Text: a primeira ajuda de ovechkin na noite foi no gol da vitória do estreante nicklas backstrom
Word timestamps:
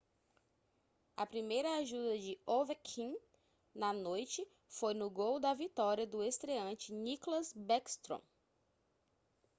a 1.15 1.27
primeira 1.27 1.77
ajuda 1.77 2.17
de 2.17 2.35
ovechkin 2.47 3.15
na 3.75 3.93
noite 3.93 4.47
foi 4.67 4.95
no 4.95 5.11
gol 5.11 5.39
da 5.39 5.53
vitória 5.53 6.07
do 6.07 6.23
estreante 6.23 6.91
nicklas 6.91 7.53
backstrom 7.53 8.19